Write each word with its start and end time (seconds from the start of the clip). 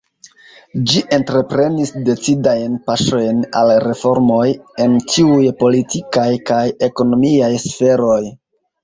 Ĝi 0.91 1.01
entreprenis 1.17 1.91
decidajn 2.07 2.79
paŝojn 2.87 3.43
al 3.61 3.73
reformoj 3.83 4.47
en 4.87 4.95
ĉiuj 5.13 5.53
politikaj 5.61 6.27
kaj 6.49 6.63
ekonomiaj 6.89 7.53
sferoj. 7.67 8.19